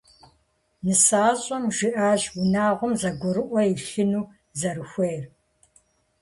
[0.85, 5.23] НысащӀэм жиӀащ унагъуэм зэгурыӀуэ илъыну зэрыхуейр.